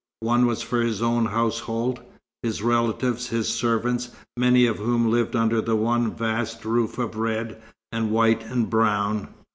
One 0.21 0.47
was 0.47 0.63
for 0.63 0.81
his 0.81 1.03
own 1.03 1.27
household; 1.27 2.01
his 2.41 2.63
relatives, 2.63 3.27
his 3.27 3.47
servants, 3.53 4.09
many 4.35 4.65
of 4.65 4.79
whom 4.79 5.11
lived 5.11 5.35
under 5.35 5.61
the 5.61 5.75
one 5.75 6.15
vast 6.15 6.65
roof 6.65 6.97
of 6.97 7.17
red, 7.17 7.61
and 7.91 8.09
white, 8.09 8.43
and 8.45 8.67
brown. 8.67 9.27